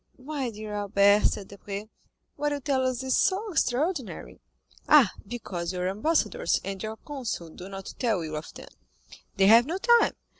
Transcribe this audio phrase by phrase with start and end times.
[0.17, 1.85] "My dear Albert," said Debray,
[2.35, 4.41] "what you tell us is so extraordinary."
[4.89, 9.77] "Ah, because your ambassadors and your consuls do not tell you of them—they have no
[9.77, 10.13] time.